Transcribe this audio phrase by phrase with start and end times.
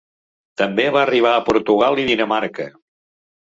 [0.61, 2.69] També va arribar a Portugal i Dinamarca.